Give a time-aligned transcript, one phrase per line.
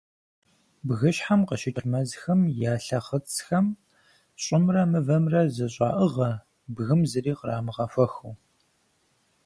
[0.87, 2.39] Бгыщхьэм къыщыкӏ мэзхэм
[2.71, 3.65] я лъэхъыцхэм
[4.41, 6.31] щӏымрэ мывэмрэ зэщӏаӏыгъэ
[6.73, 8.33] бгым зыри кърамыгъэхуэхыу.